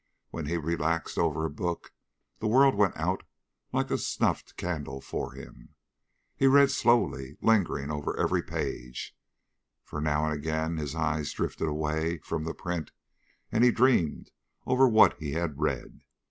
[0.31, 1.93] When he relaxed over a book
[2.39, 3.21] the world went out
[3.71, 5.75] like a snuffed candle for him.
[6.35, 9.15] He read slowly, lingering over every page,
[9.83, 12.89] for now and again his eyes drifted away from the print,
[13.51, 14.31] and he dreamed
[14.65, 16.01] over what he had read.